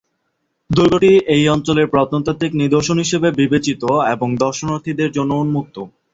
[0.69, 3.81] দুর্গটি এই অঞ্চলের প্রত্নতাত্ত্বিক নিদর্শন হিসাবে বিবেচিত
[4.13, 5.75] এবং দর্শনার্থীদের জন্য উন্মুক্ত।